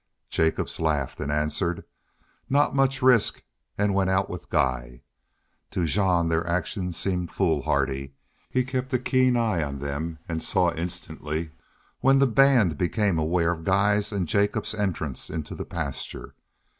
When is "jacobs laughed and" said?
0.31-1.31